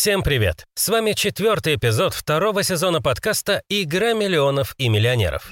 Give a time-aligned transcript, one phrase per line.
[0.00, 0.64] Всем привет!
[0.74, 5.50] С вами четвертый эпизод второго сезона подкаста «Игра миллионов и миллионеров».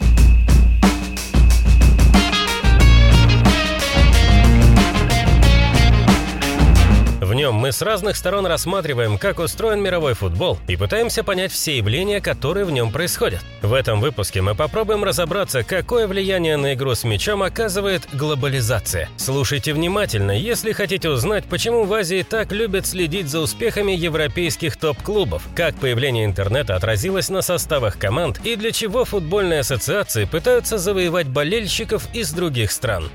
[7.39, 12.21] Нем мы с разных сторон рассматриваем, как устроен мировой футбол и пытаемся понять все явления,
[12.21, 13.41] которые в нем происходят.
[13.63, 19.09] В этом выпуске мы попробуем разобраться, какое влияние на игру с мячом оказывает глобализация.
[19.17, 25.45] Слушайте внимательно, если хотите узнать, почему в Азии так любят следить за успехами европейских топ-клубов,
[25.55, 32.09] как появление интернета отразилось на составах команд и для чего футбольные ассоциации пытаются завоевать болельщиков
[32.13, 33.09] из других стран.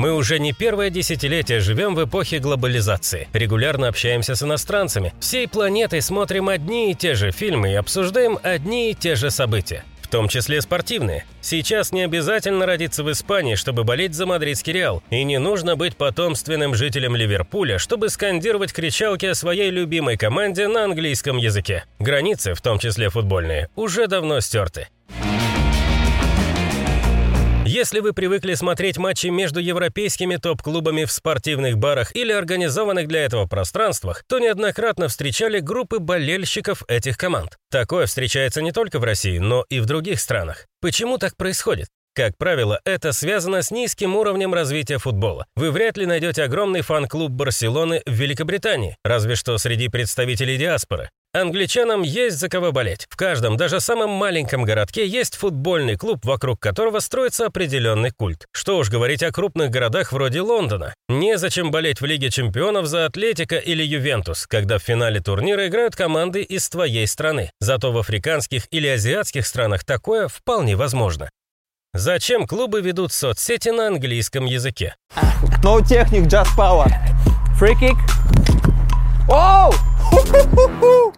[0.00, 3.28] Мы уже не первое десятилетие живем в эпохе глобализации.
[3.34, 5.12] Регулярно общаемся с иностранцами.
[5.20, 9.84] Всей планетой смотрим одни и те же фильмы и обсуждаем одни и те же события.
[10.00, 11.26] В том числе спортивные.
[11.42, 15.02] Сейчас не обязательно родиться в Испании, чтобы болеть за мадридский Реал.
[15.10, 20.84] И не нужно быть потомственным жителем Ливерпуля, чтобы скандировать кричалки о своей любимой команде на
[20.84, 21.84] английском языке.
[21.98, 24.88] Границы, в том числе футбольные, уже давно стерты.
[27.72, 33.46] Если вы привыкли смотреть матчи между европейскими топ-клубами в спортивных барах или организованных для этого
[33.46, 37.58] пространствах, то неоднократно встречали группы болельщиков этих команд.
[37.70, 40.66] Такое встречается не только в России, но и в других странах.
[40.80, 41.86] Почему так происходит?
[42.12, 45.46] Как правило, это связано с низким уровнем развития футбола.
[45.54, 51.08] Вы вряд ли найдете огромный фан-клуб Барселоны в Великобритании, разве что среди представителей диаспоры.
[51.32, 53.06] Англичанам есть за кого болеть.
[53.08, 58.46] В каждом, даже самом маленьком городке есть футбольный клуб, вокруг которого строится определенный культ.
[58.50, 60.92] Что уж говорить о крупных городах вроде Лондона.
[61.08, 66.42] Незачем болеть в Лиге чемпионов за Атлетика или Ювентус, когда в финале турнира играют команды
[66.42, 67.52] из твоей страны.
[67.60, 71.30] Зато в африканских или азиатских странах такое вполне возможно.
[71.94, 74.96] Зачем клубы ведут соцсети на английском языке?
[75.62, 76.88] No technique, just power.
[77.56, 77.96] Free kick.
[79.28, 79.72] Оу!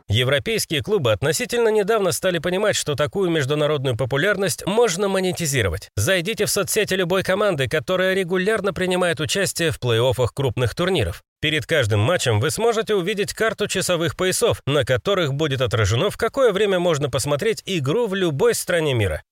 [0.08, 5.88] Европейские клубы относительно недавно стали понимать, что такую международную популярность можно монетизировать.
[5.96, 11.22] Зайдите в соцсети любой команды, которая регулярно принимает участие в плей-оффах крупных турниров.
[11.40, 16.52] Перед каждым матчем вы сможете увидеть карту часовых поясов, на которых будет отражено, в какое
[16.52, 19.22] время можно посмотреть игру в любой стране мира.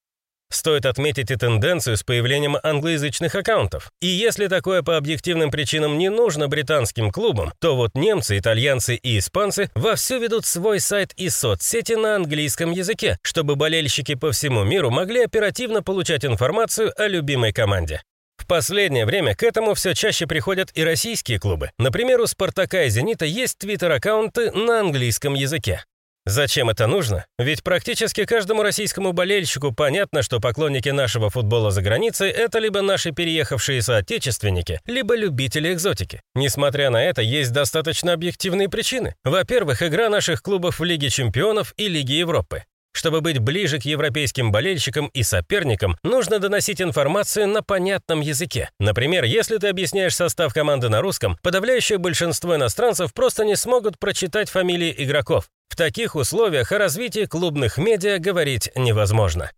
[0.51, 3.93] Стоит отметить и тенденцию с появлением англоязычных аккаунтов.
[4.01, 9.19] И если такое по объективным причинам не нужно британским клубам, то вот немцы, итальянцы и
[9.19, 14.91] испанцы вовсю ведут свой сайт и соцсети на английском языке, чтобы болельщики по всему миру
[14.91, 18.03] могли оперативно получать информацию о любимой команде.
[18.41, 21.71] В последнее время к этому все чаще приходят и российские клубы.
[21.79, 25.85] Например, у «Спартака» и «Зенита» есть твиттер-аккаунты на английском языке.
[26.27, 27.25] Зачем это нужно?
[27.39, 33.11] Ведь практически каждому российскому болельщику понятно, что поклонники нашего футбола за границей– это либо наши
[33.11, 36.21] переехавшие соотечественники, либо любители экзотики.
[36.35, 39.15] Несмотря на это, есть достаточно объективные причины.
[39.25, 42.65] Во-первых, игра наших клубов в Лиге чемпионов и Лиге Европы.
[42.93, 48.71] Чтобы быть ближе к европейским болельщикам и соперникам, нужно доносить информацию на понятном языке.
[48.81, 54.51] Например, если ты объясняешь состав команды на русском, подавляющее большинство иностранцев просто не смогут прочитать
[54.51, 55.49] фамилии игроков.
[55.71, 59.53] В таких условиях о развитии клубных медиа говорить невозможно.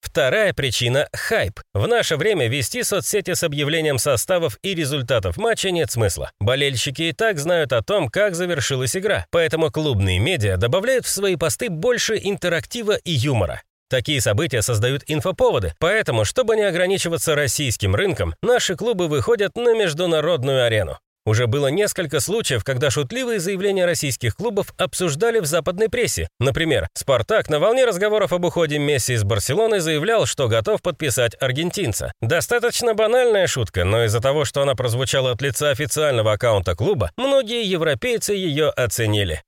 [0.00, 1.60] Вторая причина– хайп.
[1.72, 6.30] В наше время вести соцсети с объявлением составов и результатов матча нет смысла.
[6.38, 11.34] Болельщики и так знают о том, как завершилась игра, поэтому клубные медиа добавляют в свои
[11.34, 13.62] посты больше интерактива и юмора.
[13.88, 20.66] Такие события создают инфоповоды, поэтому, чтобы не ограничиваться российским рынком, наши клубы выходят на международную
[20.66, 20.98] арену.
[21.28, 26.26] Уже было несколько случаев, когда шутливые заявления российских клубов обсуждали в западной прессе.
[26.40, 32.14] Например, «Спартак» на волне разговоров об уходе Месси из Барселоны заявлял, что готов подписать аргентинца.
[32.22, 37.62] Достаточно банальная шутка, но из-за того, что она прозвучала от лица официального аккаунта клуба, многие
[37.62, 39.42] европейцы ее оценили.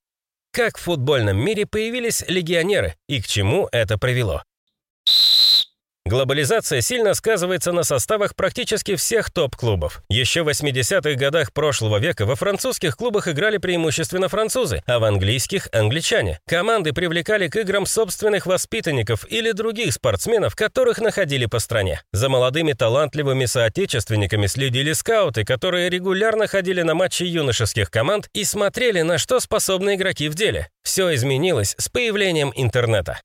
[0.53, 4.43] Как в футбольном мире появились легионеры и к чему это привело?
[6.11, 10.03] Глобализация сильно сказывается на составах практически всех топ-клубов.
[10.09, 15.69] Еще в 80-х годах прошлого века во французских клубах играли преимущественно французы, а в английских–
[15.73, 16.41] англичане.
[16.49, 22.03] Команды привлекали к играм собственных воспитанников или других спортсменов, которых находили по стране.
[22.13, 29.03] За молодыми талантливыми соотечественниками следили скауты, которые регулярно ходили на матчи юношеских команд и смотрели,
[29.03, 30.71] на что способны игроки в деле.
[30.83, 33.21] Все изменилось с появлением интернета.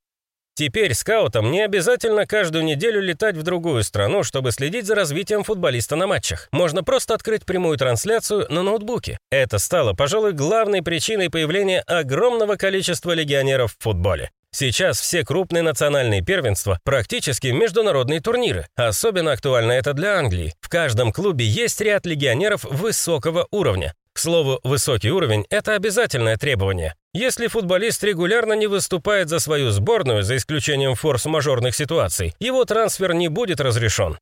[0.58, 5.98] Теперь скаутам не обязательно каждую неделю летать в другую страну, чтобы следить за развитием футболиста
[5.98, 6.48] на матчах.
[6.54, 9.18] Можно просто открыть прямую трансляцию на ноутбуке.
[9.30, 14.32] Это стало, пожалуй, главной причиной появления огромного количества легионеров в футболе.
[14.52, 18.66] Сейчас все крупные национальные первенства практически международные турниры.
[18.78, 20.54] Особенно актуально это для Англии.
[20.62, 23.94] В каждом клубе есть ряд легионеров высокого уровня.
[24.16, 26.96] К слову, высокий уровень– это обязательное требование.
[27.14, 33.28] Если футболист регулярно не выступает за свою сборную, за исключением форс-мажорных ситуаций, его трансфер не
[33.28, 34.18] будет разрешен.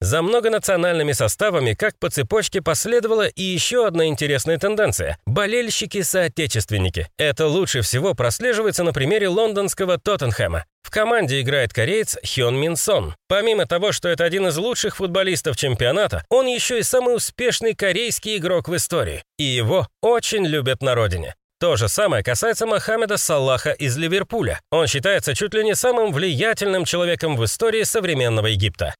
[0.00, 7.08] За многонациональными составами, как по цепочке, последовала и еще одна интересная тенденция– болельщики-соотечественники.
[7.16, 10.64] Это лучше всего прослеживается на примере лондонского Тоттенхэма.
[10.88, 13.14] В команде играет кореец Хён Мин Сон.
[13.28, 18.38] Помимо того, что это один из лучших футболистов чемпионата, он еще и самый успешный корейский
[18.38, 19.22] игрок в истории.
[19.36, 21.34] И его очень любят на родине.
[21.60, 24.60] То же самое касается Мохаммеда Салаха из Ливерпуля.
[24.70, 28.94] Он считается чуть ли не самым влиятельным человеком в истории современного Египта.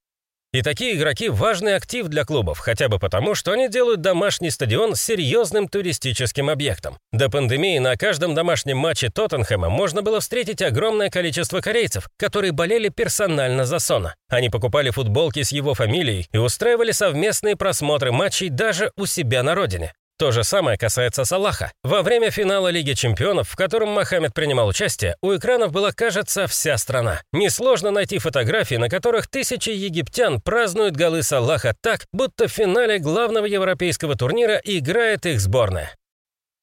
[0.50, 4.94] И такие игроки– важный актив для клубов, хотя бы потому, что они делают домашний стадион
[4.94, 6.96] серьезным туристическим объектом.
[7.12, 12.88] До пандемии на каждом домашнем матче Тоттенхэма можно было встретить огромное количество корейцев, которые болели
[12.88, 14.14] персонально за Сона.
[14.30, 19.54] Они покупали футболки с его фамилией и устраивали совместные просмотры матчей даже у себя на
[19.54, 19.92] родине.
[20.18, 21.70] То же самое касается Салаха.
[21.84, 26.76] Во время финала Лиги чемпионов, в котором Мохаммед принимал участие, у экранов была, кажется, вся
[26.76, 27.22] страна.
[27.32, 33.46] Несложно найти фотографии, на которых тысячи египтян празднуют голы Салаха так, будто в финале главного
[33.46, 35.94] европейского турнира играет их сборная.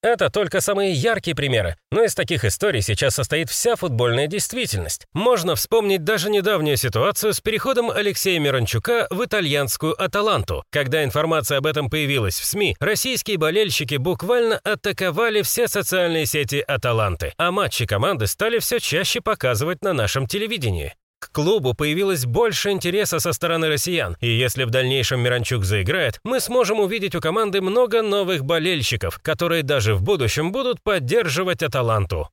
[0.05, 5.07] Это только самые яркие примеры, но из таких историй сейчас состоит вся футбольная действительность.
[5.13, 10.63] Можно вспомнить даже недавнюю ситуацию с переходом Алексея Миранчука в итальянскую «Аталанту».
[10.69, 17.33] Когда информация об этом появилась в СМИ, российские болельщики буквально атаковали все социальные сети «Аталанты»,
[17.39, 20.93] а матчи команды стали все чаще показывать на нашем телевидении.
[21.25, 26.39] К клубу появилось больше интереса со стороны россиян, и если в дальнейшем Миранчук заиграет, мы
[26.39, 32.29] сможем увидеть у команды много новых болельщиков, которые даже в будущем будут поддерживать Аталанту.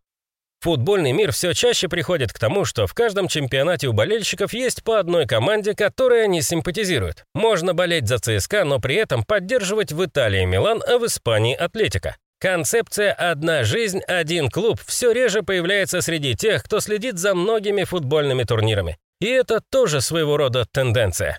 [0.60, 5.00] Футбольный мир все чаще приходит к тому, что в каждом чемпионате у болельщиков есть по
[5.00, 7.24] одной команде, которой они симпатизируют.
[7.34, 12.16] Можно болеть за ЦСКА, но при этом поддерживать в Италии Милан, а в Испании Атлетика.
[12.42, 18.42] Концепция «одна жизнь, один клуб» все реже появляется среди тех, кто следит за многими футбольными
[18.42, 18.98] турнирами.
[19.20, 21.38] И это тоже своего рода тенденция.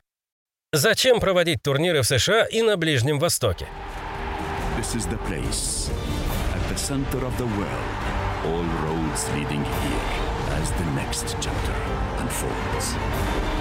[0.71, 3.67] Зачем проводить турниры в США и на Ближнем Востоке?
[8.45, 10.03] All roads leading here
[10.61, 11.75] as the next chapter
[12.19, 13.52] unfolds.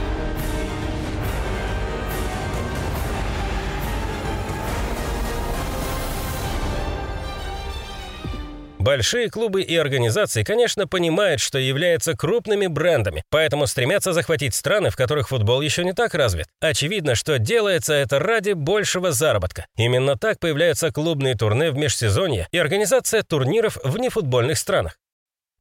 [8.83, 14.97] Большие клубы и организации, конечно, понимают, что являются крупными брендами, поэтому стремятся захватить страны, в
[14.97, 16.49] которых футбол еще не так развит.
[16.61, 19.67] Очевидно, что делается это ради большего заработка.
[19.77, 24.99] Именно так появляются клубные турне в межсезонье и организация турниров в нефутбольных странах.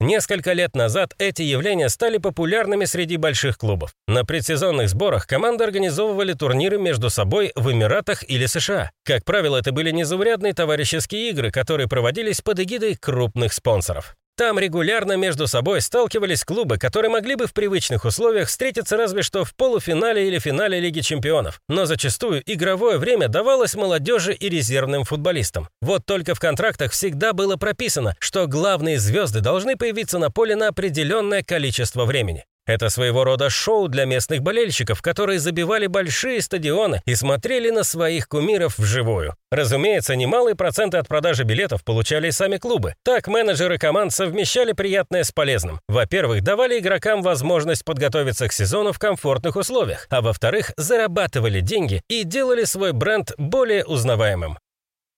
[0.02, 3.94] Несколько лет назад эти явления стали популярными среди больших клубов.
[4.08, 8.90] На предсезонных сборах команды организовывали турниры между собой в Эмиратах или США.
[9.06, 14.16] Как правило, это были незаурядные товарищеские игры, которые проводились под эгидой крупных спонсоров.
[14.38, 19.44] Там регулярно между собой сталкивались клубы, которые могли бы в привычных условиях встретиться разве что
[19.44, 21.60] в полуфинале или финале Лиги чемпионов.
[21.68, 25.68] Но зачастую игровое время давалось молодежи и резервным футболистам.
[25.82, 30.70] Вот только в контрактах всегда было прописано, что главные звезды должны появиться на поле на
[30.70, 32.46] определенное количество времени.
[32.68, 38.28] Это своего рода шоу для местных болельщиков, которые забивали большие стадионы и смотрели на своих
[38.28, 39.36] кумиров вживую.
[39.52, 42.94] Разумеется, немалые проценты от продажи билетов получали и сами клубы.
[43.04, 45.80] Так менеджеры команд совмещали приятное с полезным.
[45.88, 52.24] Во-первых, давали игрокам возможность подготовиться к сезону в комфортных условиях, а во-вторых, зарабатывали деньги и
[52.24, 54.58] делали свой бренд более узнаваемым.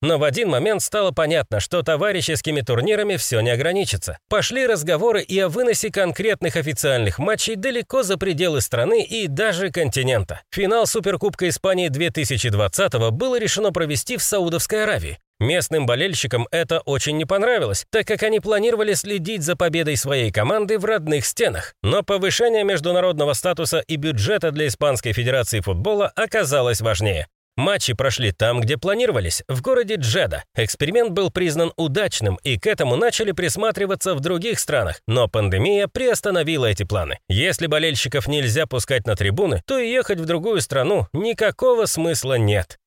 [0.04, 4.18] Но в один момент стало понятно, что товарищескими турнирами все не ограничится.
[4.28, 10.42] Пошли разговоры и о выносе конкретных официальных матчей далеко за пределы страны и даже континента.
[10.50, 15.18] Финал Суперкубка Испании 2020 было решено провести в Саудовской Аравии.
[15.40, 20.78] Местным болельщикам это очень не понравилось, так как они планировали следить за победой своей команды
[20.78, 21.72] в родных стенах.
[21.82, 27.26] Но повышение международного статуса и бюджета для Испанской Федерации футбола оказалось важнее.
[27.56, 30.42] Матчи прошли там, где планировались, в городе Джеда.
[30.56, 36.66] Эксперимент был признан удачным, и к этому начали присматриваться в других странах, но пандемия приостановила
[36.66, 37.18] эти планы.
[37.28, 42.78] Если болельщиков нельзя пускать на трибуны, то и ехать в другую страну никакого смысла нет.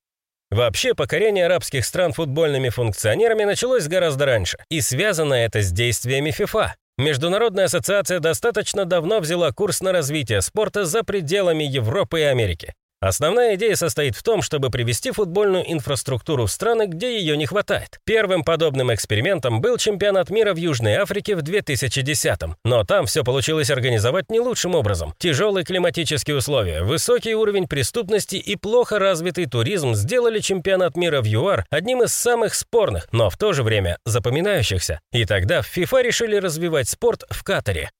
[0.50, 6.74] Вообще, покорение арабских стран футбольными функционерами началось гораздо раньше, и связано это с действиями ФИФА.
[6.98, 12.74] Международная ассоциация достаточно давно взяла курс на развитие спорта за пределами Европы и Америки.
[13.00, 18.00] Основная идея состоит в том, чтобы привести футбольную инфраструктуру в страны, где ее не хватает.
[18.04, 23.70] Первым подобным экспериментом был чемпионат мира в Южной Африке в 2010-м, но там все получилось
[23.70, 25.14] организовать не лучшим образом.
[25.18, 31.66] Тяжелые климатические условия, высокий уровень преступности и плохо развитый туризм сделали чемпионат мира в ЮАР
[31.70, 35.00] одним из самых спорных, но в то же время запоминающихся.
[35.12, 37.90] И тогда в ФИФА решили развивать спорт в Катаре.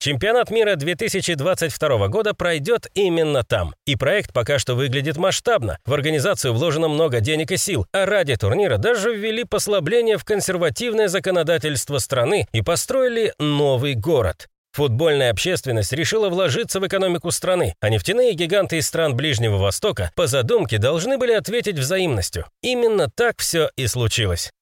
[0.00, 3.74] Чемпионат мира 2022 года пройдет именно там.
[3.84, 5.78] И проект пока что выглядит масштабно.
[5.84, 11.08] В организацию вложено много денег и сил, а ради турнира даже ввели послабление в консервативное
[11.08, 14.46] законодательство страны и построили новый город.
[14.72, 20.28] Футбольная общественность решила вложиться в экономику страны, а нефтяные гиганты из стран Ближнего Востока по
[20.28, 22.46] задумке должны были ответить взаимностью.
[22.62, 24.52] Именно так все и случилось.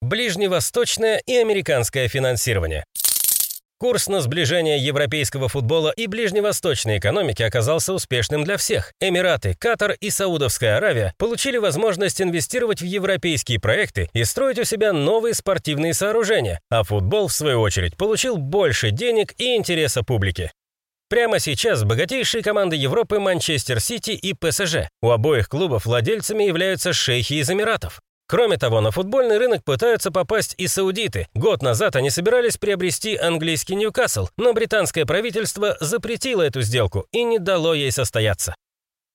[0.00, 2.84] Ближневосточное и американское финансирование.
[3.80, 8.92] Курс на сближение европейского футбола и ближневосточной экономики оказался успешным для всех.
[9.00, 14.92] Эмираты, Катар и Саудовская Аравия получили возможность инвестировать в европейские проекты и строить у себя
[14.92, 20.50] новые спортивные сооружения, а футбол, в свою очередь, получил больше денег и интереса публики.
[21.08, 24.88] Прямо сейчас богатейшие команды Европы Манчестер Сити и ПСЖ.
[25.00, 28.00] У обоих клубов владельцами являются шейхи из Эмиратов.
[28.28, 31.28] Кроме того, на футбольный рынок пытаются попасть и саудиты.
[31.34, 37.38] Год назад они собирались приобрести английский Ньюкасл, но британское правительство запретило эту сделку и не
[37.38, 38.54] дало ей состояться.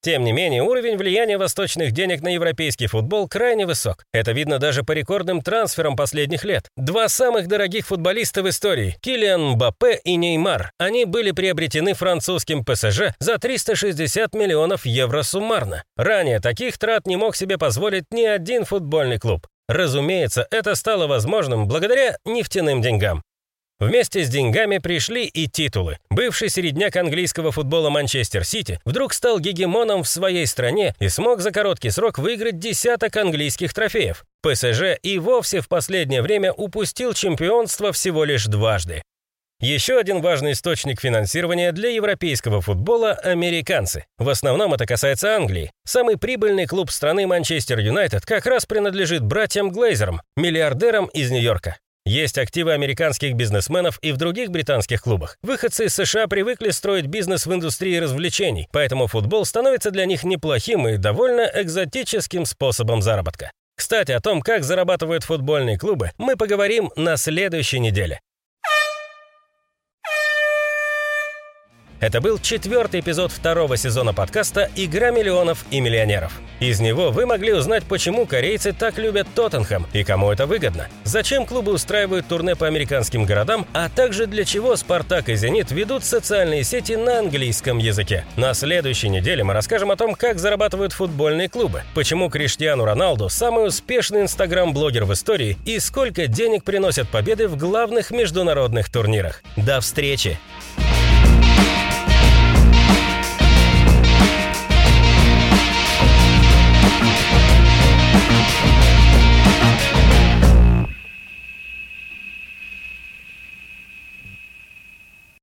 [0.03, 4.03] Тем не менее, уровень влияния восточных денег на европейский футбол крайне высок.
[4.11, 6.67] Это видно даже по рекордным трансферам последних лет.
[6.75, 10.71] Два самых дорогих футболиста в истории– Килиан Мбаппе и Неймар.
[10.77, 15.85] Они были приобретены французским ПСЖ за 360 миллионов евро суммарно.
[15.95, 19.47] Ранее таких трат не мог себе позволить ни один футбольный клуб.
[19.69, 23.23] Разумеется, это стало возможным благодаря нефтяным деньгам.
[23.79, 25.97] Вместе с деньгами пришли и титулы.
[26.09, 31.51] Бывший середняк английского футбола Манчестер Сити вдруг стал гегемоном в своей стране и смог за
[31.51, 34.23] короткий срок выиграть десяток английских трофеев.
[34.41, 39.01] ПСЖ и вовсе в последнее время упустил чемпионство всего лишь дважды.
[39.59, 44.05] Еще один важный источник финансирования для европейского футбола– американцы.
[44.17, 45.71] В основном это касается Англии.
[45.85, 51.77] Самый прибыльный клуб страны Манчестер Юнайтед как раз принадлежит братьям Глейзерам, миллиардерам из Нью-Йорка.
[52.05, 55.37] Есть активы американских бизнесменов и в других британских клубах.
[55.41, 60.85] Выходцы из США привыкли строить бизнес в индустрии развлечений, поэтому футбол становится для них неплохим
[60.85, 63.51] и довольно экзотическим способом заработка.
[63.77, 68.19] Кстати, о том, как зарабатывают футбольные клубы, мы поговорим на следующей неделе.
[72.03, 76.33] Это был четвертый эпизод второго сезона подкаста «Игра миллионов и миллионеров».
[76.59, 81.45] Из него вы могли узнать, почему корейцы так любят Тоттенхэм и кому это выгодно, зачем
[81.45, 86.65] клубы устраивают турне по американским городам, а также для чего «Спартак» и «Зенит» ведут социальные
[86.65, 88.25] сети на английском языке.
[88.35, 93.65] На следующей неделе мы расскажем о том, как зарабатывают футбольные клубы, почему Криштиану Роналду самый
[93.65, 99.41] успешный инстаграм-блогер в истории и сколько денег приносят победы в главных международных турнирах.
[99.55, 100.37] До встречи!